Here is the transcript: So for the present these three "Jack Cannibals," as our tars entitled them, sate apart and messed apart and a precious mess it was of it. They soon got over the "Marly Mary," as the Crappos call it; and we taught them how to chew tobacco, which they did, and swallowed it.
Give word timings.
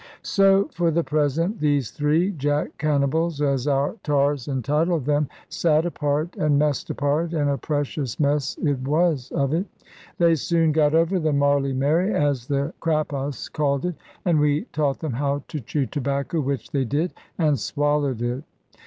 So 0.23 0.65
for 0.71 0.89
the 0.89 1.03
present 1.03 1.59
these 1.59 1.91
three 1.91 2.31
"Jack 2.31 2.75
Cannibals," 2.79 3.39
as 3.39 3.67
our 3.67 3.97
tars 4.01 4.47
entitled 4.47 5.05
them, 5.05 5.29
sate 5.47 5.85
apart 5.85 6.35
and 6.37 6.57
messed 6.57 6.89
apart 6.89 7.33
and 7.33 7.51
a 7.51 7.57
precious 7.59 8.19
mess 8.19 8.57
it 8.63 8.79
was 8.79 9.31
of 9.31 9.53
it. 9.53 9.67
They 10.17 10.33
soon 10.33 10.71
got 10.71 10.95
over 10.95 11.19
the 11.19 11.33
"Marly 11.33 11.73
Mary," 11.73 12.11
as 12.15 12.47
the 12.47 12.73
Crappos 12.79 13.47
call 13.47 13.85
it; 13.85 13.93
and 14.25 14.39
we 14.39 14.63
taught 14.73 14.97
them 15.01 15.13
how 15.13 15.43
to 15.49 15.59
chew 15.59 15.85
tobacco, 15.85 16.41
which 16.41 16.71
they 16.71 16.83
did, 16.83 17.13
and 17.37 17.59
swallowed 17.59 18.23
it. 18.23 18.43